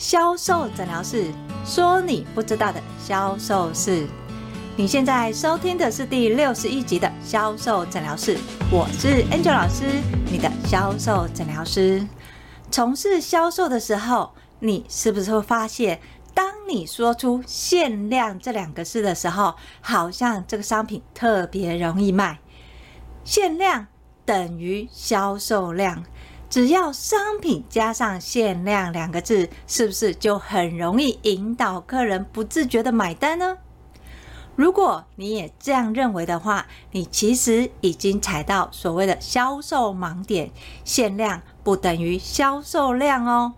[0.00, 1.26] 销售诊疗室
[1.62, 4.08] 说你不知道的销售事。
[4.74, 8.38] 你现在收听的是第六十一集的销售诊疗室，
[8.72, 9.84] 我是 Angel 老师，
[10.32, 12.08] 你的销售诊疗师。
[12.70, 16.00] 从事销售的时候，你是不是会发现，
[16.32, 22.38] 当你说出“限量”这两个字的时候，好像这个商品特别容易卖？
[23.22, 23.88] 限量
[24.24, 26.02] 等于销售量。
[26.50, 33.56] 只要商品加上“限量”两个字，是不是就很容易引导客人不自觉的买单呢？
[34.56, 40.50] 如果你也这样认为的话，你其实已经踩到所谓的销售盲点。
[40.84, 43.54] 限量不等于销售量哦。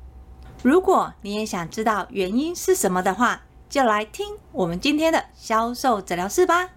[0.62, 6.68] 如果你也想知道原因是什么的话，就来听我们今天的销售诊疗室吧。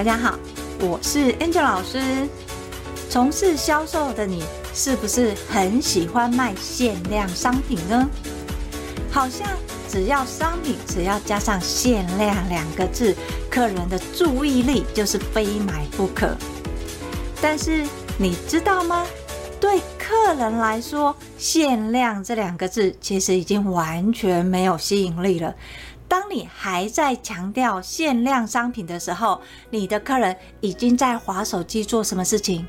[0.00, 0.38] 大家好，
[0.78, 2.26] 我是 Angel 老师。
[3.10, 4.42] 从事销售的你，
[4.72, 8.08] 是不是很喜欢卖限量商品呢？
[9.10, 9.46] 好像
[9.90, 13.14] 只要商品只要加上“限量”两个字，
[13.50, 16.34] 客人的注意力就是非买不可。
[17.38, 19.04] 但是你知道吗？
[19.60, 25.54] 对客人来说，“限量”这两个字其实已经完全没有吸引力了。
[26.10, 32.66] 当你还在强调限量商品的时候，你的客人已经在划手机做什么事情？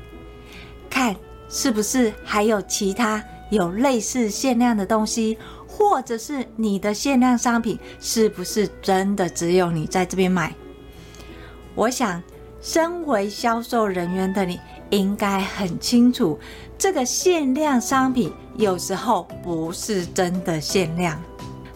[0.88, 1.16] 看
[1.48, 3.20] 是不是还有其他
[3.50, 10.54] 有类似限量的东西，或者是你的限量商品是不是真的只有你在这边买？
[11.74, 12.22] 我想，
[12.60, 16.38] 身为销售人员的你应该很清楚，
[16.78, 21.20] 这个限量商品有时候不是真的限量，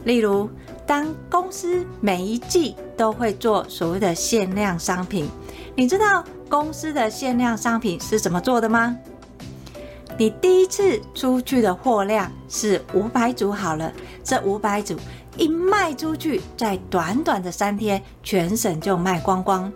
[0.05, 0.49] 例如。
[0.87, 5.29] 当公司每一季都会做所谓的限量商品，
[5.75, 8.97] 你知道公司的限量商品是怎么做的吗？
[10.17, 13.93] 你第一次出去的货量是五百组好了，
[14.23, 14.97] 这五百组
[15.37, 19.71] 一卖出去，在短短的三天，全省就卖光光。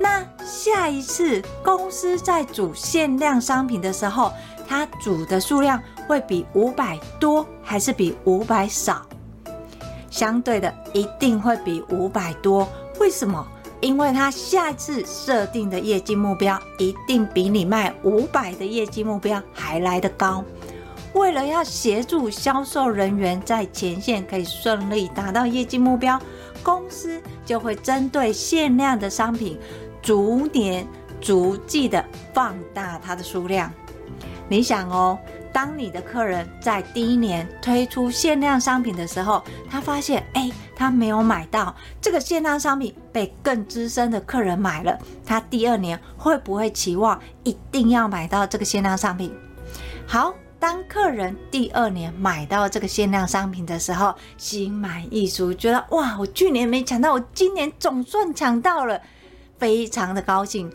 [0.00, 4.32] 那下一次公司在组限量商品的时候，
[4.66, 9.00] 它组的数量会比五百多，还是比五百少？
[10.14, 12.68] 相对的，一定会比五百多。
[13.00, 13.44] 为什么？
[13.80, 20.44] 因为他下次设定的业绩目标一定比你卖五百的业绩目标还来得高。
[21.14, 26.16] 为了要协助销售人员在前线可以顺利达到业绩目标，
[26.62, 29.58] 公司就会针对限量的商品，
[30.00, 30.86] 逐年
[31.20, 33.68] 逐季的放大它的数量。
[34.48, 35.18] 你想哦。
[35.54, 44.98] 当你的客人在第一年推出限量商品的时候，他发现，哎，他没有买到这个限量商品，被更资深的客人买了。
[45.24, 49.32] 他第二年会不会期望一定要买到这个限量商品？
[50.08, 59.00] 好，当客人第二年买到这个限量商品的时候，心满意足，觉得哇，我去年没抢到，我今年总算抢到了，
[59.56, 60.68] 非常的高兴。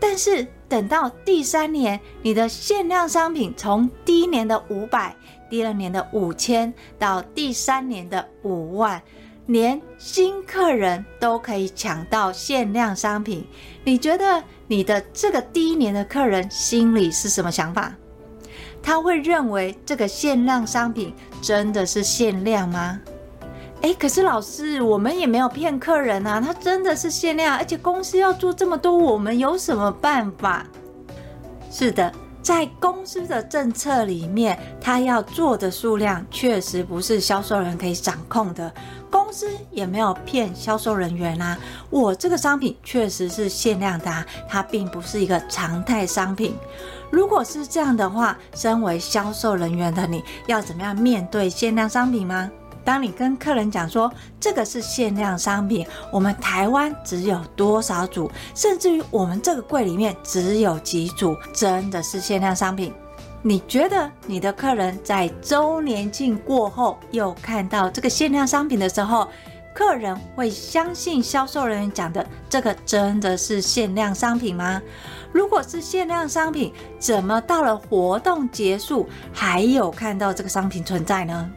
[0.00, 5.14] 但是等到第三年，你的限量商品从第一年的五百，
[5.50, 9.02] 第二年的五千，到第三年的五万，
[9.46, 13.46] 连新客人都可以抢到限量商品。
[13.82, 17.92] 你觉得你的这个第一年的客人心里是什么想法？
[18.80, 23.00] 他会认为这个限量商品真的是限量吗？
[23.80, 30.66] 哎，可是老师，我们也没有骗客人啊，他真的是限量，而且公司要做这么多，我们有什么办法？
[31.70, 32.12] 是的，
[32.42, 38.72] 在公司的政策里面，他要做的数量确实不是销售人可以掌控的。
[39.10, 41.56] 公司也没有骗销售人员啊，
[41.88, 46.54] 我这个商品确实是限量的啊，它并不是一个常态商品。
[47.10, 52.50] 如果是这样的话，身为销售人员的你要怎么样面对限量商品吗？
[52.88, 54.10] 当你跟客人讲说
[54.40, 62.90] 这个是限量商品，我们台湾只有多少组，甚至于我们这个柜里面只有几组，真的是限量商品。
[63.42, 69.28] 你觉得你的客人在周年庆过后又看到这个限量商品的时候，
[69.74, 74.80] 客人会相信销售人员讲的这个真的是限量商品吗？
[75.30, 81.50] 如果是限量商品，怎么到了活动结束还有看到这个商品存在呢？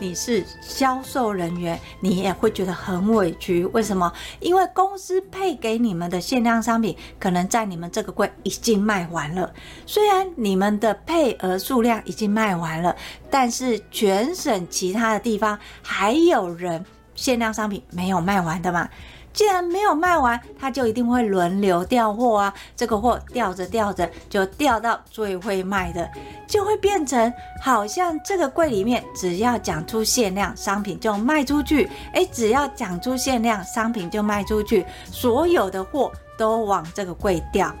[0.00, 3.66] 你是销售人员，你也会觉得很委屈。
[3.66, 4.10] 为什么？
[4.40, 9.52] 因为公司配给你们的限量商品，可能在你们这个柜已经卖完了。
[9.84, 12.96] 虽然你们的配额数量已经卖完了，
[13.30, 16.82] 但是全省其他的地方还有人
[17.14, 18.88] 限量商品没有卖完的嘛？
[19.32, 22.54] 既然没有卖完，它就一定会轮流调货啊。
[22.76, 26.08] 这个货调着调着，就调到最会卖的，
[26.46, 27.32] 就会变成
[27.62, 37.72] 好像这个柜里面只要讲出限量商品就卖出去，诶，只要讲出限量商品就卖出去，所有的货都往这个柜调。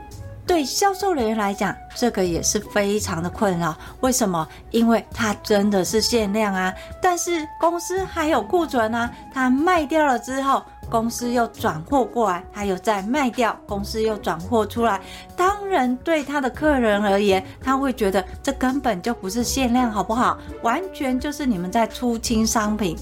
[0.46, 3.76] 对销售人员来讲，这个也是非常的困扰。
[4.00, 4.48] 为什么？
[4.72, 9.08] 因为它真的是限量啊，但是公司还有库存啊。
[9.32, 10.60] 它卖掉了之后，
[10.90, 15.00] 公司又转货过来，还有再卖掉，公司又转货出来。
[15.36, 20.36] 当然，对他的客人而言，他会觉得这根本就不是限量，好不好？
[20.62, 22.96] 完全就是你们在出清商品，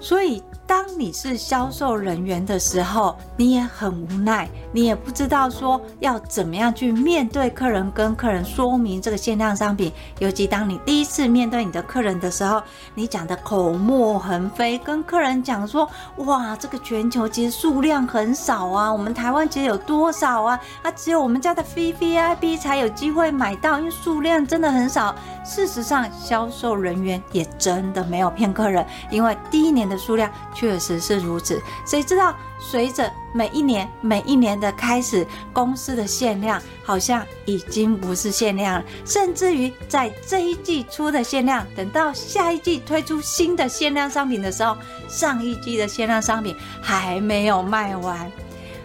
[0.00, 0.42] 所以。
[0.68, 9.90] 当你是销售人员的时候，你也很无奈，你也不知道说要怎么样去面对客人，跟客人说明这个限量商品。
[10.18, 12.62] 尤其当你第一次面对你的客人的时候，
[12.94, 15.88] 你讲的口沫横飞，跟客人讲说
[16.26, 20.60] ：“哇，这个全球其实数量很少啊，我们台湾其实有多少啊？
[20.82, 25.14] 啊，只有我们家的 VVIP 才有机会买到，因为数量真的很少。”
[25.46, 30.30] 事实上，销售人员也真的没有骗客人，因为第一年的数量。
[30.58, 44.76] 确实是如此，谁知道随着每一年每一年的开始，公司的限量好像已经不是限量了，甚至于在这一季出的限量，等到下一季推出新的限量商品的时候，
[45.08, 48.28] 上一季的限量商品还没有卖完。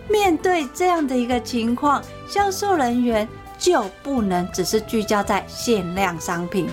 [0.08, 3.28] 面对这样的一个情况，销售人员
[3.58, 6.70] 就不能只是聚焦在限量商品。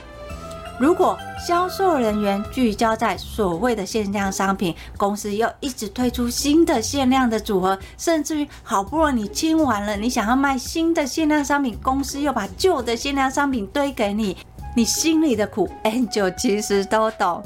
[0.80, 1.14] 如果
[1.46, 14.34] 销售人员聚焦在所谓的限量商品，公司又一直推出新的限量的组合，甚至于好不容易你清完了，你想要卖新的限量商品，公司又把旧的限量商品堆给你，
[14.74, 17.42] 你心里的苦， Angel 其实都懂。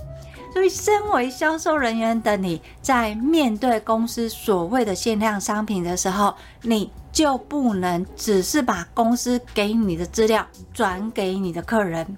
[0.53, 6.33] 所以，身为销售人员的你，在面对公司所谓的限量商品的时候，
[6.63, 12.17] 你就不能只是把公司给你的资料转给你的客人。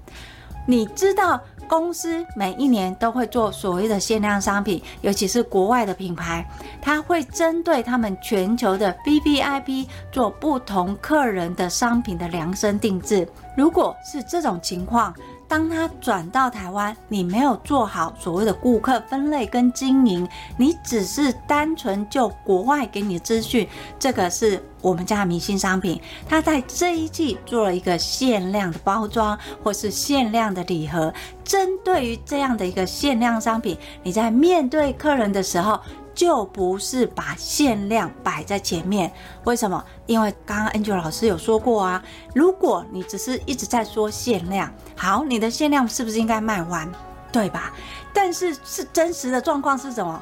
[0.66, 6.44] 你知道公司每一年都会做所谓的限量商品，尤其是国外的品牌，
[6.82, 13.26] 它会针对他们全球的 VVIP 做不同客人的商品的量身定制。
[13.56, 15.14] 如果是这种情况，
[15.48, 23.66] 当他转到台湾，你没有做好所谓的顾客分类跟经营，你只是单纯就国外给你资讯，
[23.98, 26.00] 这个是我们家的明星商品。
[26.28, 31.12] 它在这一季做了一个限量的包装，或是限量的礼盒。
[31.44, 35.80] 针对于这样的一个限量商品，你在面对客人的时候，
[36.14, 39.12] 就不是把限量摆在前面。
[39.44, 39.84] 为什么？
[40.06, 42.02] 因为刚刚 Angel 老师有说过啊，
[42.34, 46.90] 如果你只是一直在说限量，好，你的限量是不是应该卖完？
[47.32, 47.72] 对吧？
[48.12, 50.20] 但是是真实的状况是什么？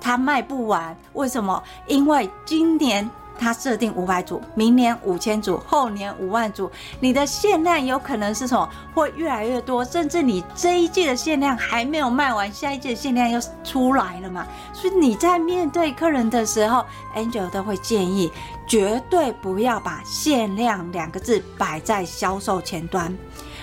[0.00, 0.96] 它卖不完。
[1.12, 1.62] 为什么？
[1.86, 3.08] 因为今年。
[3.38, 6.70] 他设定五百组，明年五千组，后年五万组。
[7.00, 8.68] 你的限量有可能是什么？
[8.94, 14.46] 会越来越多，甚至你这一季的限量还没有卖完，下一季的限量又出来了嘛？
[14.72, 16.84] 所以你在面对客人的时候
[17.16, 18.30] ，Angel 都会建议，
[18.66, 23.12] 绝对不要把限量两个字摆在销售前端。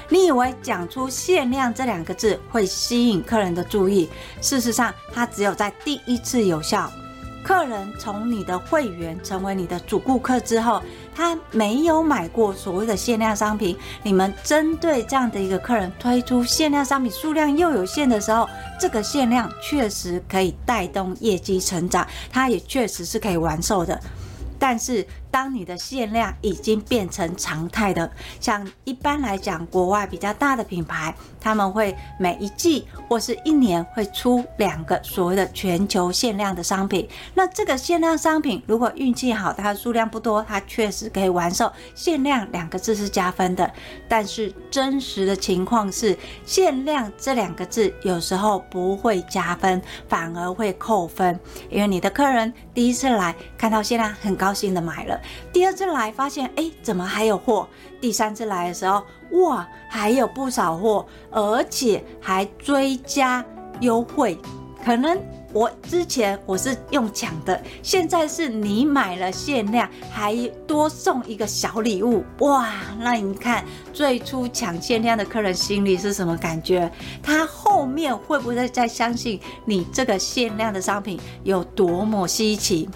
[0.09, 4.09] 你以为讲出限量这两个字会吸引客人的注意？
[4.41, 6.91] 事实上，它只有在第一次有效。
[7.43, 10.81] 客人从你的会员成为你的主顾客之后，
[11.15, 13.75] 他没有买过所谓的限量商品。
[14.03, 18.47] 你们针对这样的一个客人推出限量商品，数量又有限的时候，
[18.79, 23.99] 这个限量确实可以带动业绩成长，它也确实是可以完售的。
[24.59, 37.07] 但是，当你的限量已经变成常态的，像一般来讲，国外比较大的品牌，他们会每一季或是一年会出两个所谓的全球限量的商品。
[37.33, 41.71] 那这个限量商品，如果运气好，它的数量不多，它确实可以完售。
[41.95, 43.71] 限量两个字是加分的，
[44.09, 55.20] 但是真实的情况是，限量这两个字有时候不会加分，反而会扣分，因为你的客人第一次来看到限量很高兴的买了。
[55.53, 57.67] 第二次来发现，哎，怎么还有货？
[57.99, 63.43] 第三次来的时候，哇，还有不少货，而且还追加
[63.79, 64.37] 优惠，
[64.83, 65.19] 可能。
[65.53, 72.69] 我之前我是用抢的，现在是你买了限量，还多送一个小礼物，哇！
[72.99, 76.89] 那你看最初抢限量的客人心里是什么感觉？
[77.21, 82.87] 他后面会不会再相信你这个限量的商品有多么稀奇？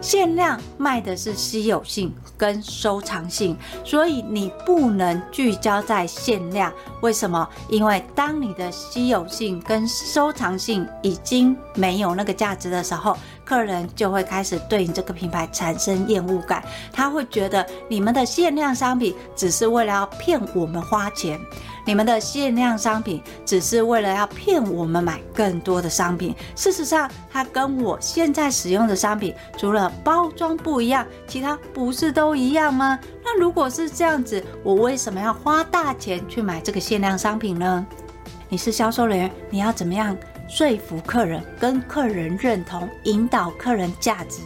[0.00, 6.70] 限量卖的是稀有性跟收藏性，所以你不能聚焦在限量。
[7.00, 7.48] 为什么？
[7.68, 12.01] 因为当你的稀有性跟收藏性已经没有。
[12.02, 21.40] 有那个价值的时候，客人就会开始对你这个品牌产生厌恶感，他会觉得你们的限量商品只是为了要骗我们花钱。
[21.84, 26.32] 你们的限量商品只是为了要骗我们买更多的商品。
[26.54, 32.96] 事实上，它跟我现在使用的商品除了包装不一样，其他不是都一样吗？
[33.24, 37.84] 那如果是这样子，我为什么要花大钱去买这个限量商品呢？
[38.48, 40.16] 你是销售人员，你要怎么样
[40.54, 44.42] 说服客人，跟客人认同，引导客人价值？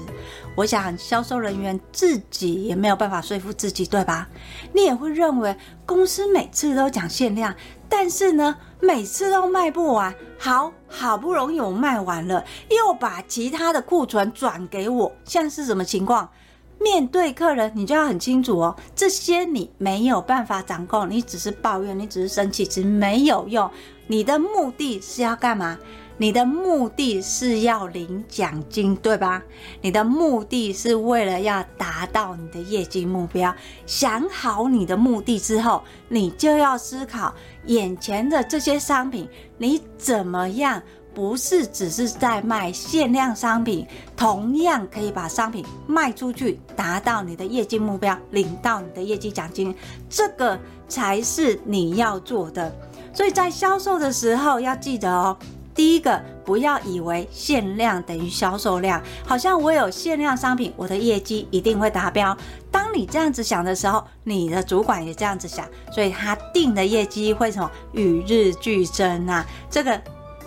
[0.55, 4.29] 我想销售人员自己也没有办法说服自己，对吧？
[4.73, 7.53] 你也会认为公司每次都讲限量，
[7.89, 10.15] 但是呢，每次都卖不完。
[10.39, 16.31] 好，好不容易我卖完了，又把其他的库存转给我，像是什么情况？
[16.79, 23.71] 面对客人，你就要很清楚哦，这些你没有办法掌控，你只是抱怨，你只是生气，其实没有用。
[24.07, 25.79] 你的目的是要干嘛？
[26.19, 29.43] 你的目的是要领奖金，对吧？
[29.83, 33.55] 你的目的是为了要达到你的业绩目标。
[33.85, 37.35] 想好你的目的之后，你就要思考
[37.67, 39.29] 眼前的这些商品，
[39.59, 40.83] 你怎么样？
[41.17, 49.75] 不是只是在卖限量商品，同样可以把商品卖出去，达到你的业绩目标，领到你的业绩奖金，
[50.11, 52.71] 这个才是你要做的。
[53.15, 55.35] 所以在销售的时候要记得哦。
[55.75, 62.37] 第一个，不要以为限量等于销售量，好像我有限量商品，我的业绩一定会达标。
[62.71, 69.45] 当你这样子想的时候，你的主管也这样子想，所以他定的业绩会什么与日俱增啊？
[69.71, 70.01] 这个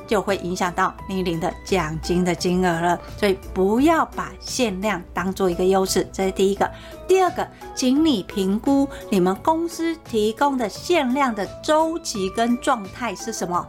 [0.10, 3.00] 就会影响到你领的奖金的金额了。
[3.16, 6.70] 所以不要把限量当做一个优势，这是第一个。
[7.08, 13.66] 第二个，请你评估你们公司提供的限量的周期跟状态是什么。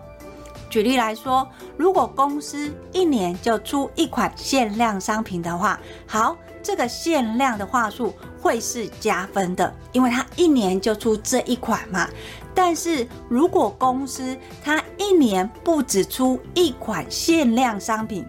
[0.70, 1.46] 举例来说，
[1.76, 12.08] 如果公司一年就出一款限量商品的话，好，这个限量的话术会是加分的，因为它一年就出这一款嘛。
[12.54, 18.24] 但是如果公司它一年不只出一款限量商品，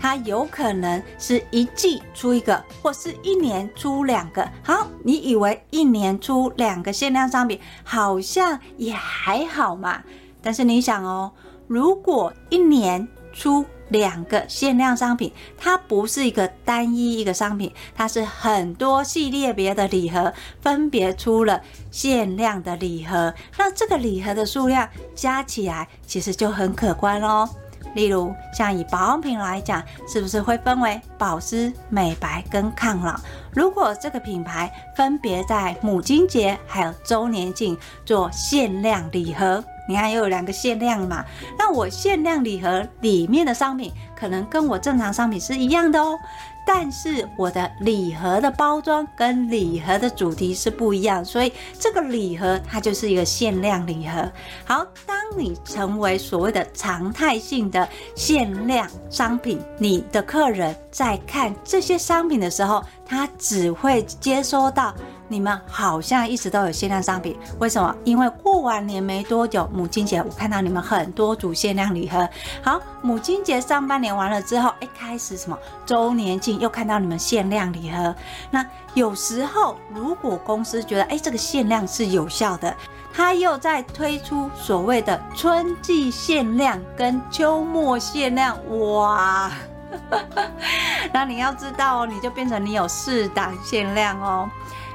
[0.00, 4.48] 它有可能是一季出一个，或是一年出两个。
[4.62, 10.02] 好，你以为一年出两个限量商品，好像也还好嘛？
[10.40, 11.30] 但是你想哦。
[11.66, 27.48] 如果一年出两个限量商品，它不是一个单一一个商品，它是很多系列别的礼盒分别出了限量的礼盒，那这个礼盒的数量加起来其实就很可观喽。
[27.94, 33.20] 例如，像以保养品来讲，是不是会分为保湿、美白跟抗老？
[33.52, 37.76] 如果这个品牌分别在母亲节还有周年庆
[38.06, 41.24] 做限量礼盒，你看又有两个限量嘛？
[41.58, 46.18] 那我限量礼盒里面的商品，可能跟我正常商品是一样的哦。
[46.64, 54.30] 但是我的礼盒的包装跟礼盒的主题是不一样，所以这个礼盒它就是一个限量礼盒。
[54.64, 64.94] 好，当你成为所谓的常态性的限量商品，你的客人在看这些商品的时候，他只会接收到。
[65.32, 67.96] 你们好像一直都有限量商品，为什么？
[68.04, 72.28] 因为过完年没多久，母亲节我看到你们很多组限量礼盒。
[72.62, 78.14] 好，母亲节上半年完了之后，哎，开始什么周年庆又看到你们限量礼盒。
[78.50, 82.76] 那有时候如果公司觉得哎这个限量是有效的，
[83.14, 89.50] 他又在推出所谓的春季限量跟秋末限量，哇！
[91.12, 94.48] 那你要知道哦，你就变成你有四档限量哦。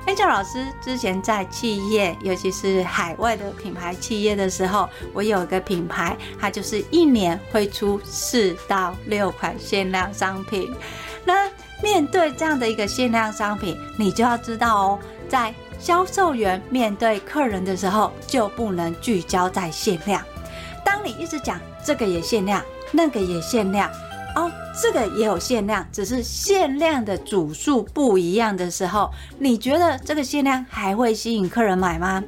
[0.08, 10.74] Angel 老师之前在企业，尤其是海外的品牌企业的时候，我有一个品牌，它就是一年会出四到六款限量商品。
[11.26, 11.52] 那
[11.84, 20.24] 面对这样的一个限量商品，你就要知道哦，在销售员面对客人的时候，就不能聚焦在限量。
[20.86, 23.92] 当你一直讲这个也限量，那个也限量。
[24.38, 32.24] 哦，这个也有限量，只是限量的组数不一样的时候，你觉得这个限量还会吸引客人买吗？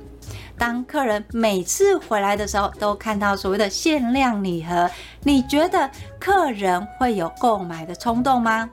[0.57, 4.89] 当客人每次回来的时候都看到所谓的限量礼盒，
[5.21, 5.87] 你觉得
[6.19, 8.67] 客人会有购买的冲动吗？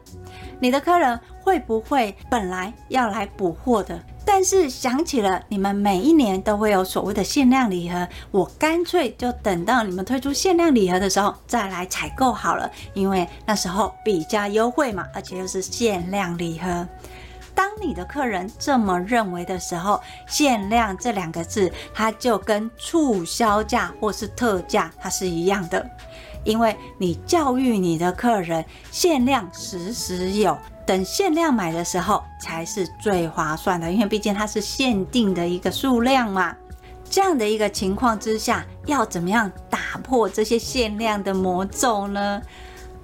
[0.58, 4.00] 你的客人会不会本来要来补货的？
[4.28, 16.86] 但是想起了你们每一年都会有所谓的限量礼盒，我干脆就等到你们推出限量礼盒的时候再来采购好了，因为那时候比较优惠嘛，而且又是限量礼盒。
[17.54, 25.88] 当你的客人这么认为的时候，限量这两个字，它就跟促销价或是特价它是一样的。
[26.44, 30.56] 因为你教育你的客人限量时时有，
[30.86, 36.54] 等限量买的时候才是最划算的，因为毕竟它是限定的一个数量嘛。
[37.10, 42.40] 这样的一个情况之下，要怎么样打破这些限量的魔咒呢？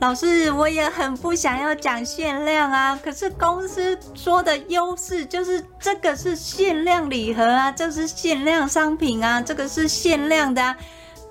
[0.00, 10.76] 老师，我也很不想要讲限量啊，可是公司说的优势就是这个是限量礼盒啊，这是限量商品啊，这个是限量的啊。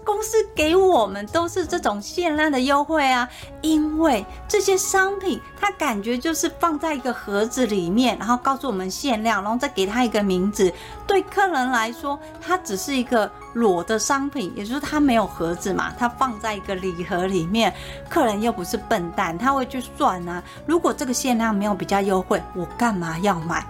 [0.04, 3.28] 公司给我们都是这种限量的优惠啊，
[3.62, 10.74] 因为这些商品它感觉就是放在一个盒子里面，然后告诉我们限量，然后再给它一个名字。
[11.06, 17.74] 对客人来说，它只是一个裸的商品，也就是它没有盒子嘛，它放在一个礼盒里面。
[18.10, 20.42] 客人又不是笨蛋，他会去算啊。
[20.66, 23.66] 如果这个限量没有比较优惠，我干嘛要买？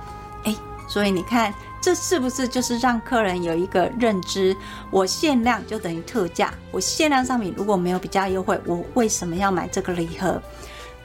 [0.45, 0.55] 诶，
[0.87, 1.53] 所以你看。
[1.81, 4.55] 这是不是就是让客人有一个认知？
[4.91, 6.53] 我限量就等于特价。
[6.69, 10.39] 我限量商品如果没有比较优惠，我为什么要买这个礼盒？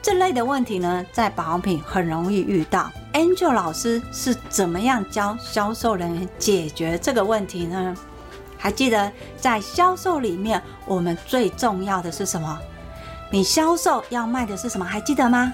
[0.03, 2.93] 这类的问题呢，在保养品很容易遇到。
[3.15, 7.97] Angel 老师是怎么样教销售人员解决这个问题呢？
[8.59, 12.59] 还记得在销售里面，我们最重要的是什么？
[13.33, 14.85] 你销售要卖的是什么？
[14.85, 15.53] 还记得吗？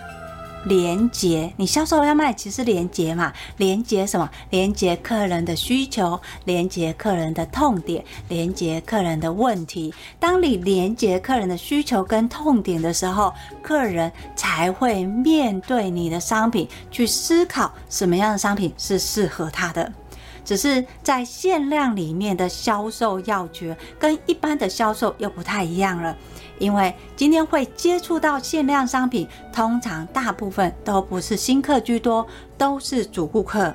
[0.64, 4.28] 连接，你销售要卖，其实连接嘛，连接什么？
[4.50, 9.92] 连接客人的需求，连接客人的痛点，连接客人的问题。
[10.18, 19.92] 当你连接客人的需求跟痛点的时候，客人才会面对你的商品，去思考什么样的商品是适合他的。
[20.44, 26.16] 只是在限量里面的销售要诀，跟一般的销售又不太一样了。
[26.58, 33.74] 因为今天会接触到限量商品，通常大部分都不是新客居多，都是主顾客。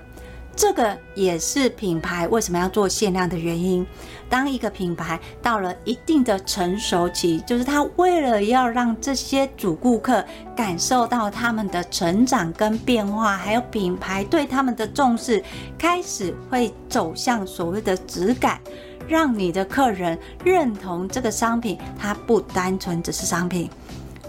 [0.58, 3.86] 这个也是品牌为什么要做限量的原因。
[4.28, 15.44] 当一个品牌到了一定的成熟期，就是他为了要让这些主顾客感受到他们的成长跟变化，还有品牌对他们的重视，
[15.78, 18.60] 开始会走向所谓的质感。
[19.08, 23.70] 让你的客人认同这个商品，它不单纯只是商品。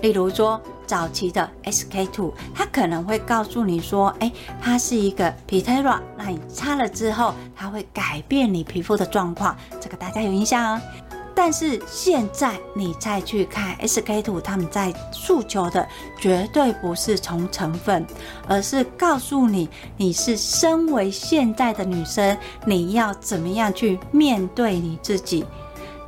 [0.03, 10.83] 例如说，早期的 SK two，它可能会告诉你说：“诶，它是一个 PTERA，那你擦了之后，它会改变你皮肤的状况。”这个大家有印象啊？
[11.35, 15.87] 但是现在你再去看 SK two，他们在诉求的
[16.19, 18.05] 绝对不是从成分，
[18.49, 25.45] 而是告诉你，你是身为现代的女生，你要怎么样去面对你自己。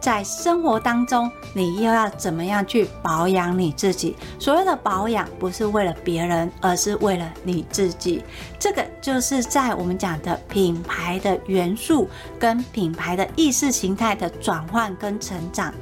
[0.01, 4.17] 在生活当中，你又要怎么样去保养你自己？
[4.39, 8.25] 所谓的保养，不是为了别人，而是为了你自己。
[8.59, 12.09] 这个就是在我们讲的品牌的元素
[12.39, 15.73] 跟品牌的意识形态的转换跟成长。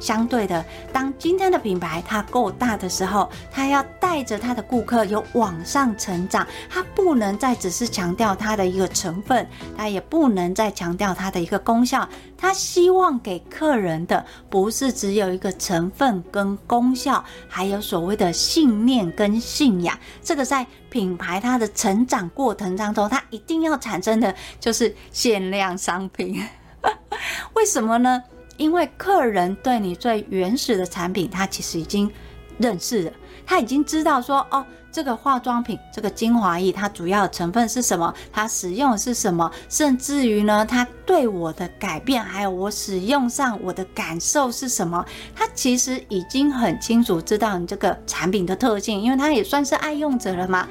[0.00, 12.08] 相对的，当今天的品牌它够大的时候，它要带着它的顾客有往上成长，它不能再只是强调它的一个成分，它也不能再强调它的一个功效。
[12.38, 19.98] 它希望给客人的不是只有一个成分跟功效，还有所谓的信念跟信仰。
[20.22, 26.46] 这个在品牌它的成长过程当中，它一定要产生的就是限量商品。
[27.54, 28.22] 为什么呢？
[28.56, 32.10] 因为客人对你最原始的产品，他其实已经
[32.58, 33.12] 认识了，
[33.44, 50.66] 他已经知道说，哦，这个化妆品，这个精华液，它主要成分是什么，它使用的是什么，甚至于呢，它对我的改变，还有我使用上我的感受是什么，他其实已经很清楚知道你这个产品的特性，因为他也算是爱用者了嘛。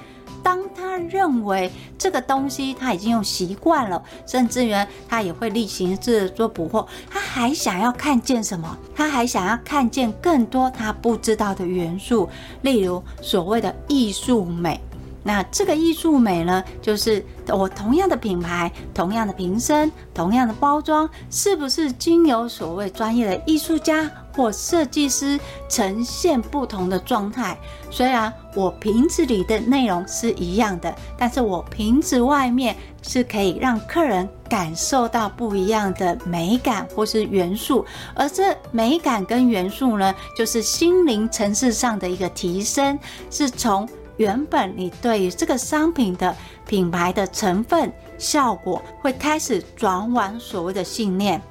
[0.45, 4.75] 当他认为这个东西他已经用习惯了，甚至于
[5.09, 8.77] 他也会例行制做补货，他还想要看见什么？
[8.95, 12.29] 他还想要看见更多他不知道的元素，
[12.61, 14.79] 例如所谓的艺术美。
[15.23, 27.57] 那这个艺术美呢，就是我同样的品牌、同样的瓶身、同样的包装，是不是经由所谓专业的艺术家或设计师呈现不同的状态？
[27.89, 43.87] 虽然我瓶子里的内容是一样的，但是我瓶子外面是可以让客人感受到不一样的美感或是元素，而这美感跟元素呢，就是心灵层次上的一个提升，是从。
[44.17, 46.33] 原本你对于这个商品的
[46.65, 51.41] 品牌的成分效果会开始转往所谓的信念，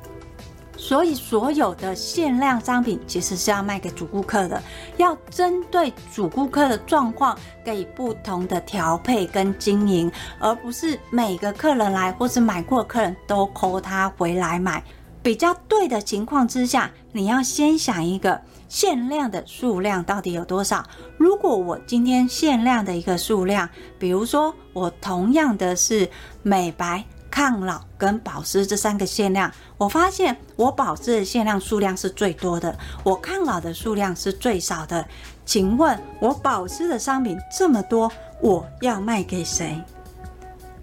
[0.76, 4.62] 所以所有的限量商品其实是要卖给主顾客的，
[4.96, 14.82] 要针对主顾客的状况给不同的调配跟经营，而不是每个客人来或是买过客人都抠他回来买。
[15.22, 20.84] 比较对的情况之下，你要先想一个限量的数量到底有多少。
[21.16, 23.66] 如果我今天限量的一个数量，
[23.98, 26.06] 比如说我同样的是
[26.42, 27.02] 美白、
[27.34, 35.04] 抗老跟保湿这三个限量，我发现我保湿的限量数量是最多的，我抗老的数量是最少的。
[35.44, 38.08] 请问，我保湿的商品这么多，
[38.40, 39.82] 我要卖给谁？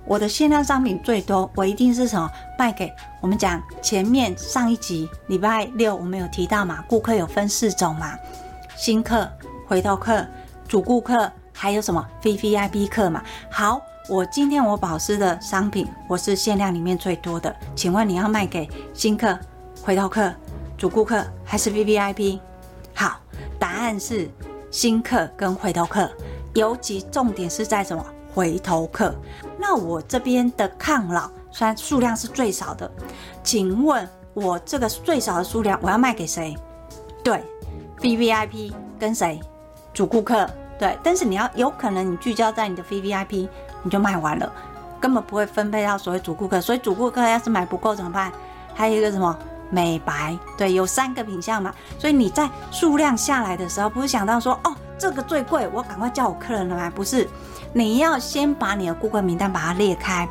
[0.05, 8.13] 我的限量商品最多，我一定是什么卖给我们讲前面上一集礼拜六我们有提到嘛，顾客有分四种嘛，
[8.75, 9.25] 新客、
[9.65, 10.27] 回头客、
[10.67, 13.23] 主顾客，还有什么 VVIP 客嘛。
[13.49, 13.81] 好，
[14.11, 19.39] 我今天我保湿的商品我是限量里面最多的，请问你要卖给新客、
[19.81, 20.29] 回头客、
[20.77, 22.37] 主顾客还是 VVIP？
[22.93, 23.21] 好，
[23.57, 24.29] 答案是
[24.69, 26.11] 新客跟回头客，
[26.53, 28.05] 尤其重点是在什么？
[28.33, 29.15] 回头客，
[29.57, 32.91] 那我这边的抗老虽然数量是最少的，
[33.41, 36.53] 请问我这个最少的数量我要卖给谁？
[37.23, 37.41] 对
[38.01, 39.39] ，VVIP 跟谁？
[39.93, 43.47] 主顾客对，但是你要有可能你聚焦在你的 VVIP，
[43.83, 44.51] 你就卖完了，
[44.99, 48.31] 根本不会分配到所谓主顾客，所以主顾客要是买不够怎么办？
[48.73, 49.37] 还有一个什么
[49.69, 50.37] 美白？
[50.57, 57.27] 对，有三个品相嘛，所以你在数量下来的时候，不是想到说哦这个最贵，我赶快叫我客人来买，不是。
[57.73, 60.27] 你要先把你的顾客名单把它列开，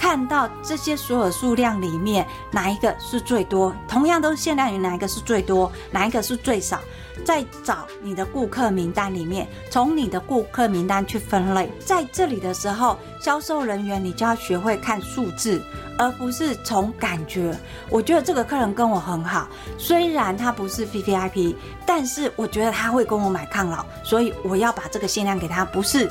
[0.00, 6.80] 看到这些所有数量里面哪一个是最多，同样都是限量，于哪一个是最多，哪一个是最少，
[7.22, 11.70] 再找你的顾客名单里面，从你的顾客名单去分类。
[11.84, 15.62] 在这里的时候，销售人员你就要学会看数字，
[15.98, 17.54] 而不是从感觉。
[17.90, 26.10] 我觉得这个客人跟我很好，虽然他不是 VVIP，但是我觉得他会跟我买抗老，所以我要把这个限量给他，不是。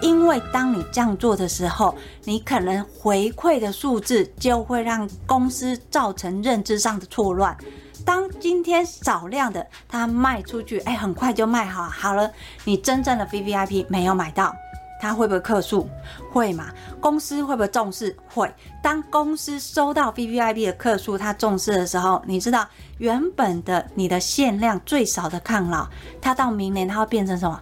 [0.00, 7.56] 因为当你这样做的时候，你可能回馈的数字就会让公司造成认知上的错乱。
[8.04, 12.30] 当今天少量的它卖出去，哎，很快就卖好好了。
[12.64, 14.54] 你真正的 VVIP 没有买到，
[15.00, 15.86] 他会不会客诉？
[16.32, 16.68] 会嘛？
[17.00, 18.16] 公司会不会重视？
[18.32, 18.50] 会。
[18.82, 22.66] 当公司收到 VVIP 的客诉，他重视的时候，你知道
[22.98, 25.86] 原本的你的限量最少的抗老，
[26.20, 27.60] 它到明年它会变成什么？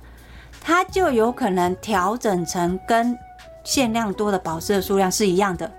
[0.66, 3.16] 它就有可能调整成跟
[3.62, 5.70] 限量多的保湿的数量是一样的。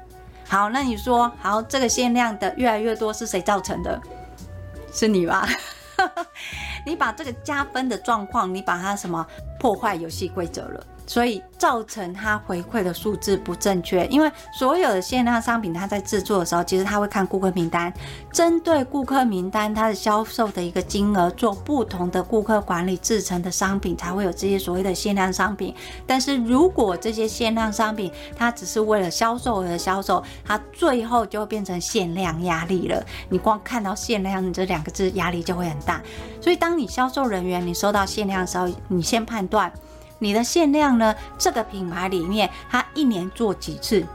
[0.47, 4.01] 好，那你说，好，这个限量的越来越多是谁造成的？
[4.93, 5.45] 是你吧？
[6.85, 9.27] 你把这个加分的状况，你把它什么
[9.59, 10.87] 破坏游戏规则了？
[11.07, 17.91] 所以造成他回馈的数字不正确，因为所有的限量商品，他在制作的时候，其实他会看顾客名单，
[18.31, 25.73] 针对顾客名单，它的销售的一个金额，做不同的顾客管理制成的商品，才会有这些所谓的限量商品。
[26.05, 33.01] 但是如果这些限量商品，它只是为了销售而销售，它最后就会变成限量压力了。
[33.29, 36.01] 你光看到限量这两个字，压力就会很大。
[36.41, 39.71] 所以当你销售人员，你收到限量的时候，你先判断。
[40.19, 41.15] 你的限量呢？
[41.37, 44.05] 这个品牌里面，它一年做几次？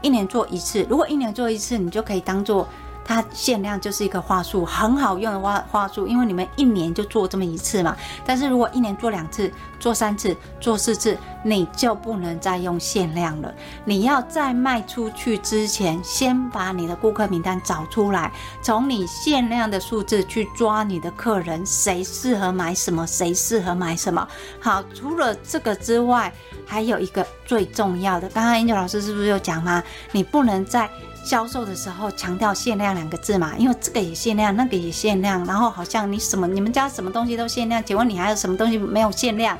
[0.00, 0.86] 一年做一次。
[0.88, 2.66] 如果一年做一次，你就可以当做。
[3.04, 7.96] 它限量就是一个话术，很好用的话话术，因为你们一年就做这么一次嘛。
[8.24, 13.52] 但是如果一年做两次、做三次、做四次，你就不能再用限量了。
[13.84, 24.26] 你要在卖出去之前，先把你的顾客名单找出来，从你限量的数字去抓你的客人，谁适合买什么，谁适合买什么。
[24.60, 26.32] 好，除了这个之外，
[26.64, 29.82] 还有一个最重要的，刚刚 Angel 老师是不是有讲吗？
[30.12, 30.88] 你不能在。
[31.24, 39.58] 销售的时候强调限量两个字嘛，因为这个也限量，那个也限量，然后好像你什么你们家什么东西都限量，请问你还有什么东西没有限量？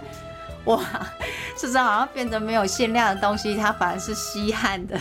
[0.65, 0.81] 哇，
[1.57, 5.01] 是不是好像变成没有限量的东西，它反而是稀罕的？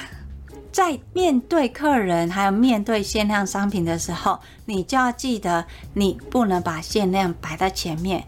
[0.72, 8.24] 在面对客人还有面对限量商品的时候，你就要记得，你不能把限量摆在前面。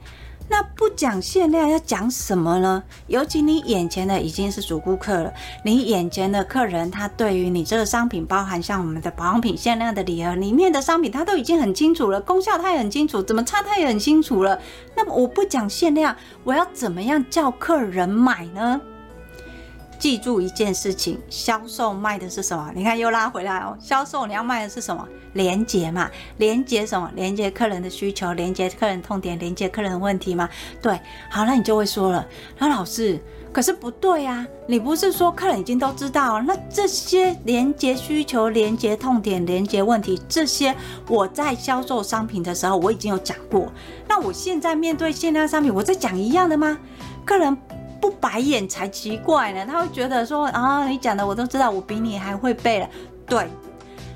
[0.50, 2.84] 那不讲限量要讲什么呢？
[3.08, 14.60] 尤其你眼前的已经是主顾客了，你眼前的客人他对于你这个商品，包含像我们的保养品限量的礼盒里面的商品，他都已经很清楚了，功效他也很清楚，怎么差他也很清楚了。
[14.96, 18.80] 那么我不讲限量，我要怎么样叫客人买呢？
[20.04, 22.70] 记住一件事情，销售卖的是什么？
[22.76, 23.78] 你看又拉回来哦。
[23.80, 25.08] 销售你要卖的是什么？
[25.32, 27.10] 连接嘛，连接什么？
[27.16, 30.50] 连接客人的需求，连接客人痛点，连接客人的问题嘛。
[30.82, 33.18] 对，好，那你就会说了，那老师，
[33.54, 36.42] 可是不对啊，你不是说客人已经都知道？
[36.42, 40.76] 那这些连接需求、连接痛点、连接问题，这些
[41.08, 43.72] 我在销售商品的时候我已经有讲过。
[44.06, 46.78] 那我现在面对限量商品，我在讲一样的吗？
[47.24, 47.58] 客人。
[48.04, 52.90] 不白眼才奇怪呢，他会觉得说啊，你讲的我都知道，我比你还会背了。
[53.26, 53.48] 对，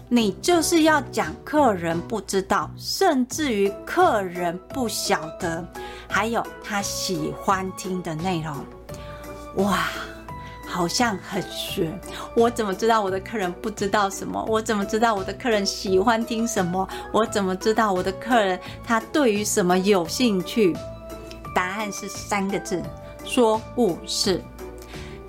[0.10, 5.66] 你就是要讲客人不知道，甚至于客人不晓得，
[6.10, 8.54] 还有他喜欢听的内容。
[9.64, 9.88] 哇，
[10.68, 11.98] 好像很玄。
[12.36, 14.46] 我怎么知道我的客人不知道什么？
[14.50, 16.86] 我怎么知道我的客人喜欢听什么？
[17.14, 20.76] 我怎么知道我的客人他对于什么有兴趣？
[21.56, 22.84] 答案是三个字：
[23.28, 24.42] 说故事。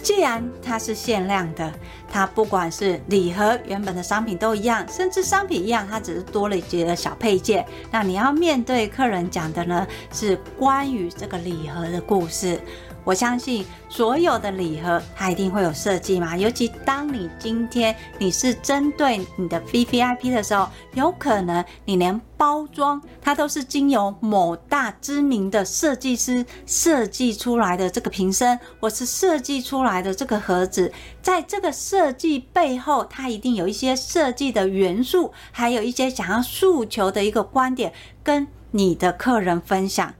[0.00, 1.70] 既然它是限量的，
[2.08, 7.66] 它不管是礼盒原本的商品都一样，甚至商品一样，它只是多了一些小配件。
[7.90, 12.60] 那你要面对客人讲的呢，是关于这个礼盒的故事。
[13.04, 40.14] 我相信所有的礼盒它一定会有设计嘛，尤其当你今天你是针对你的 VVIP 的时候，有可能你连包装它都是经由某大知名的设计师设计出来的这个瓶身，或是设计出来的这个盒子，在这个设计背后，它一定有一些设计的元素，还有一些想要诉求的一个观点，跟你的客人分享。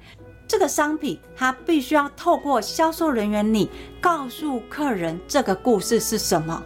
[0.49, 6.61] 这个商品，它必须要透过销售人员你告诉客人这个故事是什么？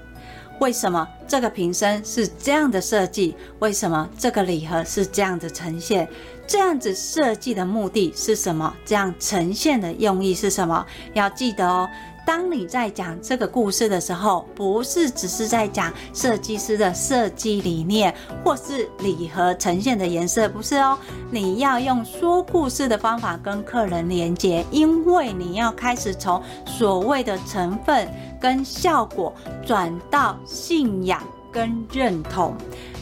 [0.60, 3.34] 为什么这个瓶身是这样的设计？
[3.58, 6.08] 为什么这个礼盒是这样的呈现？
[6.46, 8.72] 这样子设计的目的是什么？
[8.84, 10.86] 这样呈现的用意是什么？
[11.14, 11.90] 要记得哦。
[12.24, 20.96] 当你在讲这个故事的时候，不是只是在讲设计师的设计理念，或是礼盒呈现的颜色，不是哦。
[21.30, 28.08] 你要用说故事的方法跟客人连接，因为你要开始从所谓的成分
[28.40, 29.34] 跟效果
[29.66, 32.54] 转到信仰跟认同。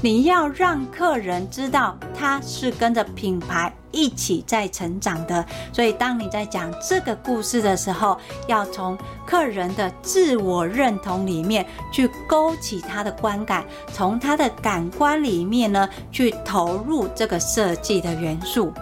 [0.02, 18.72] 你要让客人知道他是跟着品牌一起在成长的，所以当你在讲这个故事的时候，要从客人的自我认同里面去勾起他的观感，从他的感官里面呢去投入这个设计的元素。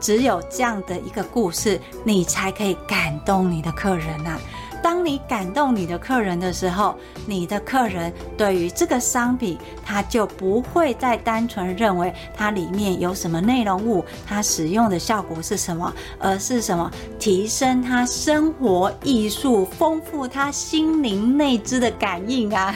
[0.00, 4.36] 只有这样的一个故事，你才可以感动你的客人呐、
[4.82, 22.74] 当你感动你的客人的时候，你的客人对于这个商品，他就不会再单纯认为它里面有什么内容物，它使用的效果是什么，而是什么提升他生活艺术、丰富他心灵内知的感应啊！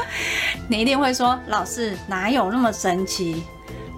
[0.68, 3.44] 你一定会说，老师哪有那么神奇？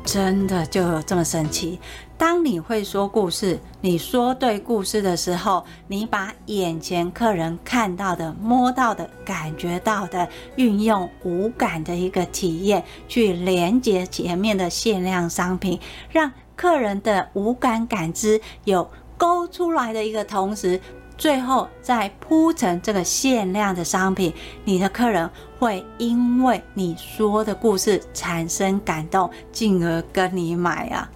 [0.05, 1.79] 真的就有这么神奇？
[2.17, 15.79] 当你会说故事，你说对故事的时候，你把眼前客人看到的、摸到的、感觉到的，运用五感的一个体验去连接前面的限量商品，
[16.11, 20.81] 让客人的五感感知有勾出来的一个同时，
[21.17, 24.33] 最后再铺成这个限量的商品，
[24.65, 31.11] 你的客人会因为你说的故事产生感动，进而跟你买啊。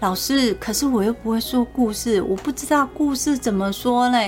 [0.00, 4.18] 老师，可是我又不会说故事，我不知道故事怎么说呢？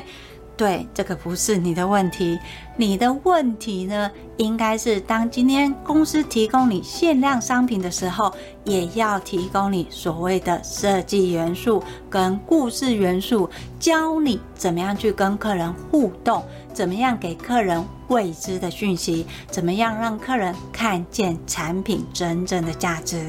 [0.57, 2.39] 对，这个不是你的问题，
[2.77, 23.29] 你的问题呢，应该是当今天公司提供你限量商品的时候，也要提供你所谓的设计元素跟故事元素，教你怎么样去跟客人互动，怎么样给客人未知的讯息，怎么样让客人看见产品真正的价值。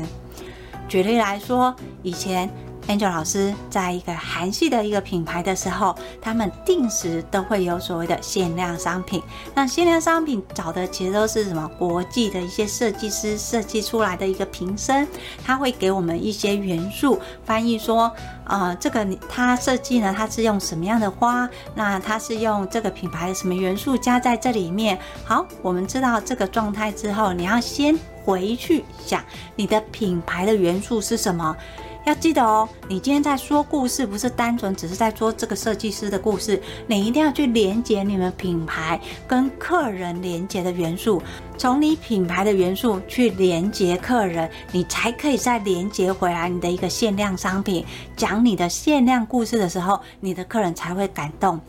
[0.87, 2.47] 举例来说，以前
[2.87, 9.21] Angel 老师在一个韩系的一个品牌的时候，他们定时都会有所谓的限量商品。
[9.55, 15.07] 那限量商品找的其实都是什么国际的一些设计师设计出来的一个瓶身，
[15.43, 18.11] 他会给我们一些元素，翻译说，
[18.45, 21.49] 呃，这个他设计呢，它是用什么样的花？
[21.73, 24.99] 那它是用这个品牌的什么元素加在这里面？
[25.23, 27.97] 好，我们知道这个状态之后，你要先。
[28.25, 29.23] 回去想
[29.55, 31.55] 你的品牌的元素是什么？
[32.05, 41.19] 要记得哦，你今天在说故事，不是单纯只是在说这个设计师的故事，你一定要去连接你们品牌跟客人连接的元素，
[41.57, 47.83] 从你品牌的元素去连接客人，你才可以再连接回来你的一个限量商品。
[48.15, 51.59] 讲你的限量故事的时候，你的客人才会感动。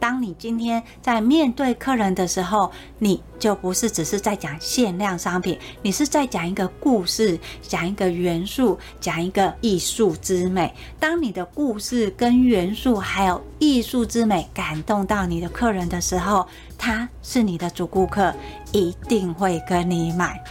[0.00, 10.74] 当你今天在面对客人的时候，你就不是只是在讲限量商品，你是在讲一个故事，讲一个元素，讲一个艺术之美。
[10.98, 18.34] 当你的故事跟元素还有艺术之美感动到你的客人的时候，他是你的主顾客，
[18.72, 20.42] 一定会跟你买。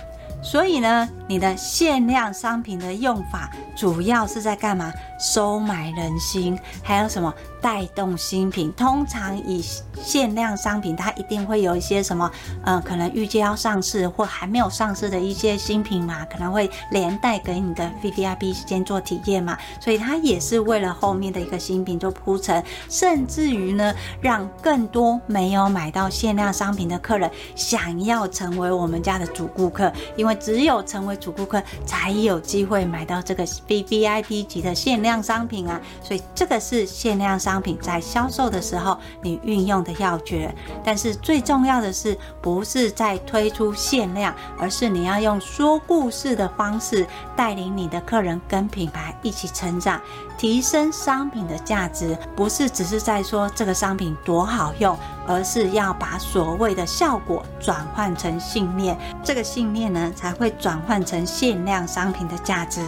[0.43, 4.93] 所以呢，你的限量商品的用法主要是在干嘛？
[5.17, 8.71] 收买人心，还有什么带动新品。
[8.73, 9.63] 通常以
[10.01, 12.31] 限量商品，它一定会有一些什么，
[12.63, 40.53] 呃，可能预计要上市或还没有上市的一些新品嘛，可能会连带给你的 VVIP 先做体验嘛，所以它也是为了后面的一个新品做铺陈，甚至于呢，让更多没有买到限量商品的客人想要成为我们家的主顾客，因为只有成为主顾客，才有机会买到这个 VVIP 级的限量量商品啊，所以这个是限量商品在销售的时候你运用的要诀。
[40.83, 50.01] 但是最重要的是，不是在推出限量，而是你要用说故事的方式带领你的客人跟品牌一起成长，
[50.37, 52.17] 提升商品的价值。
[52.35, 62.81] 不是只是在说这个商品多好用，而是要把所谓的效果转换成信念，这个信念呢才会转换成限量商品的价值。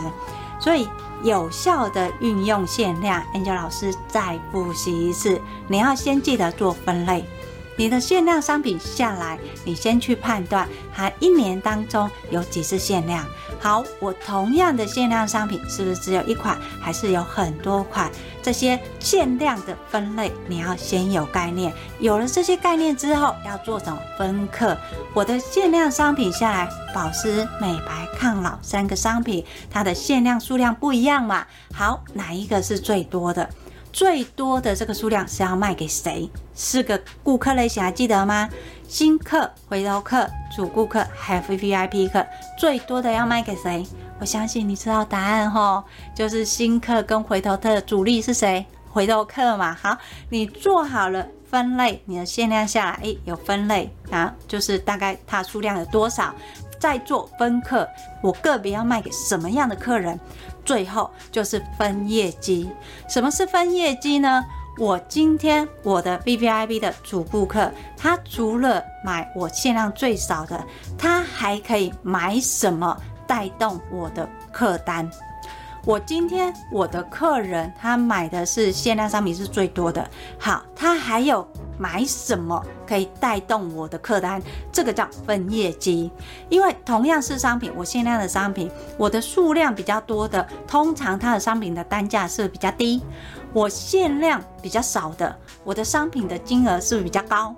[0.59, 0.89] 所以，
[1.23, 7.25] 有效的运用限量，Angel 老师再复习一次，你要先记得做分类。
[7.75, 13.25] 你的限量商品下来，你先去判断它一年当中有几次限量。
[13.59, 18.09] 好，我同样的限量商品是不是只有一款，还是有很多款？
[18.41, 21.73] 这些限量的分类你要先有概念。
[21.99, 24.77] 有了这些概念之后，要做什么分课？
[25.13, 31.45] 我的限量商品下来，保湿、美白、抗老三个商品，它的限量数量不一样嘛？
[31.73, 33.49] 好，哪一个是最多的？
[33.91, 36.29] 最多的这个数量是要卖给谁？
[36.53, 38.47] 四个顾客类型还记得吗？
[38.89, 42.25] 新客、回头客、主顾客还有 VVIP 客，
[42.57, 43.85] 最多的要卖给谁？
[44.19, 45.83] 我相信你知道答案吼，
[46.15, 48.65] 就是新客跟回头客的主力是谁？
[48.91, 49.77] 回头客嘛。
[49.79, 49.95] 好，
[50.29, 56.33] 你做好了分类，你的限量下来，诶，有分类啊，就是大概它数量有多少，
[56.79, 57.87] 再做分客，
[58.23, 60.19] 我个别要卖给什么样的客人？
[60.65, 62.67] 最后就是分业绩。
[63.07, 64.43] 什么是分业绩呢？
[64.79, 70.63] 我今天我的 VVIP 的主顾客，他除了买我限量最少的，
[70.97, 75.11] 他还可以买什么带动我的客单？
[75.89, 81.47] 我今天我的客人他买的是限量商品是最多的，好，他还有。
[81.79, 84.41] 买什么可以带动我的客单？
[84.69, 86.11] 这个叫分业绩。
[86.49, 92.99] 因为同样是商品，我限量的商品，我的数量比较多的，通常它的商品的单价是比较低；
[93.53, 97.55] 我限量比较少的，我的商品的金额是比较高？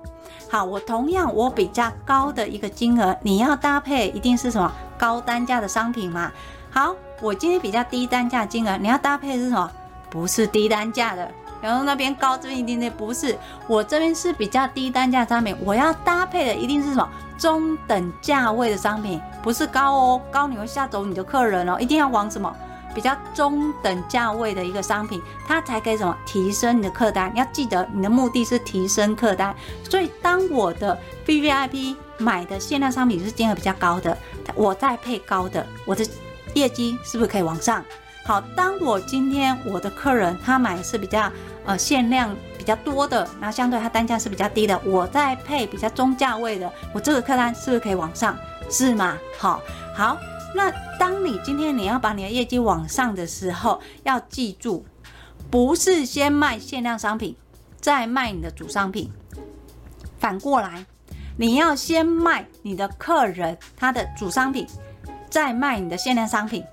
[0.52, 6.32] 好，我同样我比较高的一个金额，你要搭配一定是什么高单价的商品嘛？
[6.74, 9.70] 好，我今天比较低单价金额，你要搭配是什么？
[10.10, 11.30] 不是低单价的。
[11.62, 17.08] 然后那边高，这边一定点不是，我这边是比较低单价商品，我要搭配的一定是什么
[17.38, 22.56] 中等价位的商品，不是高哦，高你会吓走你的客人哦，一定要往什么
[22.96, 27.30] 比较中等价位的一个商品，它才可以什么提升你的客单。
[27.34, 29.54] 你要记得，你的目的是提升客单，
[29.88, 34.18] 所以当我的 VVIP 买的限量商品是金额比较高的，
[34.56, 36.04] 我再配高的，我的
[36.54, 37.84] 业绩是不是可以往上？
[38.24, 41.32] 好，当我今天我的客人他买是比较
[41.66, 48.38] 呃限量比较多的，然后相对他单价是比较低的，我再配比较中价位的，我这个客单是不是可以往上？
[48.70, 49.18] 是吗？
[49.38, 49.60] 好，
[49.96, 50.18] 好，
[50.56, 54.86] 那当你今天你要把你的业绩往上的时候，要记住，
[55.50, 57.36] 不是先卖限量商品，
[57.82, 59.12] 再卖你的主商品，
[60.20, 60.86] 反过来，
[61.38, 64.66] 你要先卖你的客人他的主商品，
[65.32, 66.64] 再卖你的限量商品，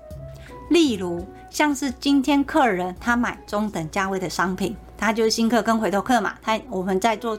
[0.69, 1.25] 例如。
[1.51, 6.35] 像是今天客人他买中等价位的商品，他就是新客跟回头客嘛。
[6.43, 7.35] 他我们在做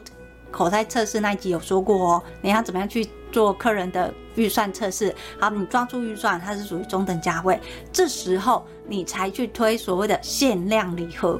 [0.51, 5.15] 口袋测试那一集有说过哦，你要怎么样去做客人的预算测试？
[5.39, 7.57] 好，你抓住预算，它是属于中等价位，
[7.93, 11.39] 这时候你才去推所谓的限量礼盒。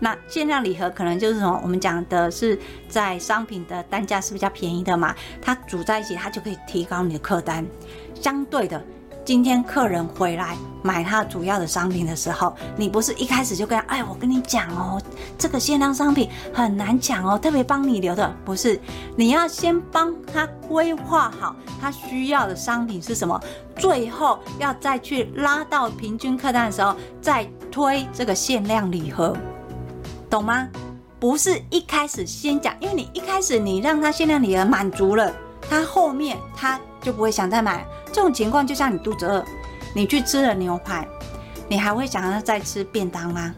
[0.00, 1.60] 那限量礼盒可能就是什么？
[1.62, 7.64] 我们讲的是在商品的单价是比较便宜的嘛，它组在一起，它就可以提高你的客单。
[8.12, 8.84] 相对的。
[9.28, 14.98] 今天客人回来买他主要的商品的时候，你不是一开始就跟他，哎，我跟你讲哦，
[15.36, 18.80] 这个限量商品很难抢哦，特别帮你留的，不是，
[19.16, 23.38] 你要先帮他规划好他需要的商品是什么，
[23.76, 29.36] 最后要再去拉到平均客单的时候，再推这个限量礼盒，
[30.30, 30.66] 懂吗？
[31.20, 35.30] 不是一开始先讲，因为你一开始你让他限量礼盒满足了，
[35.68, 37.84] 他后面他就不会想再买。
[38.12, 39.44] 这种情况就像你肚子饿，
[39.94, 41.06] 你去吃了牛排，
[41.68, 43.54] 你还会想要再吃便当吗？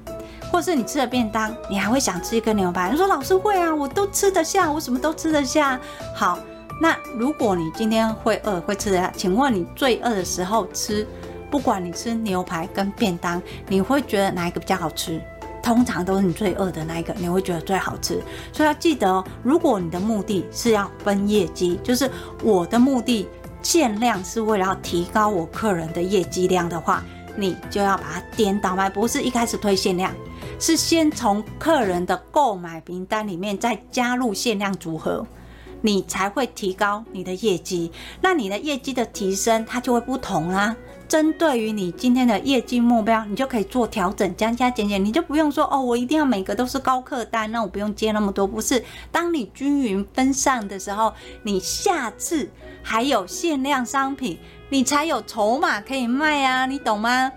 [0.52, 2.90] 或是你吃了便当，你还会想吃一个牛排？
[2.90, 5.78] 你说老师会啊，我都吃得下，我什么都吃得下。
[6.14, 6.38] 好，
[6.80, 11.06] 那如果你今天会饿，会吃得下，请问你最饿的时候吃
[11.50, 15.20] 不管你吃牛排跟便当，你会觉得哪一个比较好吃？
[15.62, 18.20] 通常都是你最饿的那一个，你会觉得最好吃。
[18.50, 22.10] 所以要记得哦，如果你的目的是要分业绩，就是
[22.42, 23.28] 我的目的
[23.62, 27.04] 限量是为了要提高我客人的业绩量的话，
[27.36, 30.14] 你就要把它颠倒卖，不是一开始推限量，
[30.58, 35.26] 是先从客人的购买名单里面再加入限量组合，
[35.82, 37.92] 你才会提高你的业绩。
[38.20, 40.74] 那你的业绩的提升，它就会不同啦。
[41.10, 48.46] 针对于你今天的业绩目标，你就可以做调整，加加减减，你就不用说哦，我一定要每个都是高客单，那我不用接那么多。
[48.46, 52.48] 不是，当你均匀分散的时候，你下次
[52.80, 54.38] 还有限量商品，
[54.68, 57.32] 你才有筹码可以卖啊，你懂吗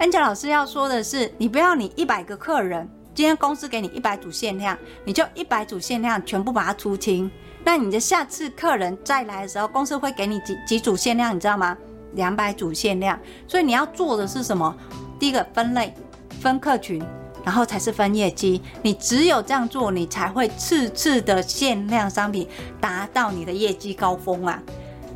[0.00, 7.30] ？Angel 老师要说的是，你不要你一百个客人，今天公司给你一百组限量，你就一百组限量全部把它出清。
[7.62, 11.78] 那你的下次客人再来的时候，公司会给你几几组限量，你知道吗？
[12.14, 14.74] 两百组限量，所以你要做的是什么？
[15.18, 15.94] 第一个分类、
[16.40, 17.02] 分客群，
[17.44, 18.60] 然后才是分业绩。
[18.82, 22.48] 你只有这样做，你才会次次的限量商品
[22.80, 24.62] 达到你的业绩高峰啊！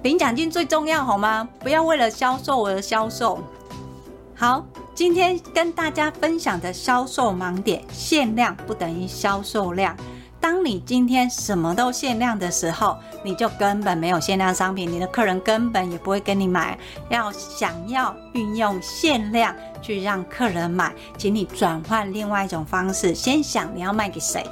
[0.02, 1.48] 领奖金最重要，好吗？
[1.60, 3.40] 不要为了销售而销售。
[4.34, 9.96] 好，今天跟大家分享的销售盲点：限量不等于销售量。
[10.48, 16.78] 当你今天什么都限量的时候，你就根本没有限量商品，你的客人根本也不会跟你买。
[17.08, 24.46] 要想要运用限量去让客人买，请你转换另外一种方式，先想你要卖给谁。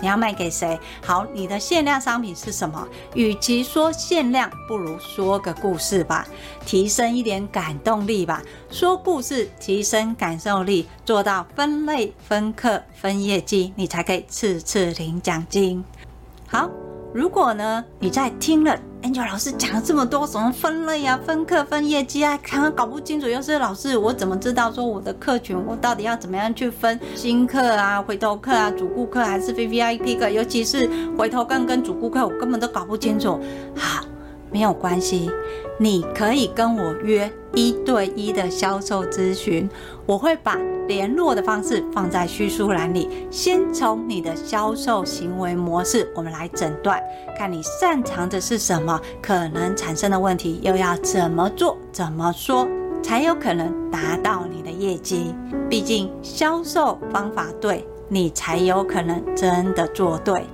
[0.00, 0.78] 你要卖给谁？
[1.04, 2.86] 好，你的限量商品是什么？
[3.14, 6.26] 与其说限量，不如说个故事吧，
[6.64, 8.42] 提升一点感动力吧。
[8.70, 15.84] 说故事，提升感受力，做到分类、分客、分业绩，你才可以次次领奖金。
[16.46, 16.85] 好。
[17.16, 30.28] 如果呢，你在听了 Angel 老师讲了这么多什么分类啊、分课、分业绩啊，常常搞不清楚，又是老师，我怎么知道说我的客群，我到底要怎么样去分新客啊、回头客啊、主顾客还是 VVIP 客？
[30.28, 33.40] 尤其是回头客跟主顾客，我根本都搞不清楚。
[33.74, 34.04] 好，
[34.50, 35.30] 没有关系，
[35.78, 39.68] 你可以跟我约一对一的销售咨询，
[40.06, 40.58] 我会把。
[40.86, 43.26] 联络的方式放在叙述栏里。
[43.28, 47.02] 先从你的销售行为模式，我们来诊断，
[47.36, 52.68] 看你擅长的是什么，可能产生的问题又要怎么做、怎么说，
[53.02, 55.34] 才有可能达到你的业绩。
[55.68, 60.44] 毕竟销售方法对，你才有可能真的做对。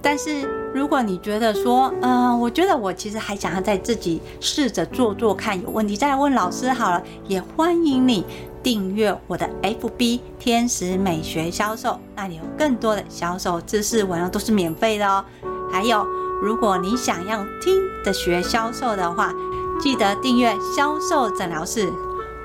[0.00, 8.26] 但是如果你觉得说，嗯、我觉得我其实还想要再自己试着做做看，有问题再来问老师好了，也欢迎你。
[8.62, 15.24] 订阅我的 FB 天使美学销售，那里有更多的销售知识文，都是免费的哦。
[15.70, 16.04] 还有，
[16.42, 19.32] 如果你想要听的学销售的话，
[19.80, 21.88] 记得订阅销售诊疗室。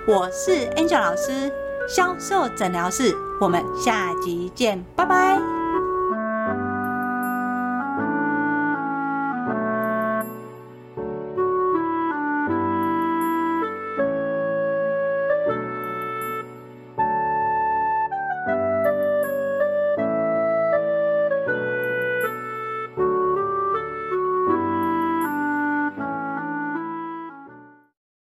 [0.07, 1.51] 我是 Angel 老师，
[1.89, 5.60] 销售诊疗室，我们下集见，拜拜。